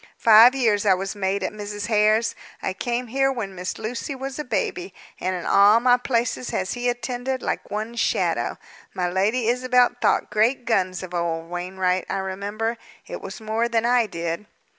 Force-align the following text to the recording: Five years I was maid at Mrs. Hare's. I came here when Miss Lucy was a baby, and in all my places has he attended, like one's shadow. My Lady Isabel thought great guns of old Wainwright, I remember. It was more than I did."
Five 0.17 0.55
years 0.55 0.83
I 0.83 0.95
was 0.95 1.15
maid 1.15 1.43
at 1.43 1.53
Mrs. 1.53 1.85
Hare's. 1.85 2.33
I 2.59 2.73
came 2.73 3.05
here 3.05 3.31
when 3.31 3.53
Miss 3.53 3.77
Lucy 3.77 4.15
was 4.15 4.39
a 4.39 4.43
baby, 4.43 4.95
and 5.19 5.35
in 5.35 5.45
all 5.45 5.79
my 5.79 5.95
places 5.95 6.49
has 6.49 6.73
he 6.73 6.89
attended, 6.89 7.43
like 7.43 7.69
one's 7.69 7.99
shadow. 7.99 8.57
My 8.95 9.07
Lady 9.07 9.47
Isabel 9.47 9.91
thought 10.01 10.31
great 10.31 10.65
guns 10.65 11.03
of 11.03 11.13
old 11.13 11.51
Wainwright, 11.51 12.07
I 12.09 12.17
remember. 12.17 12.77
It 13.05 13.21
was 13.21 13.39
more 13.39 13.69
than 13.69 13.85
I 13.85 14.07
did." 14.07 14.47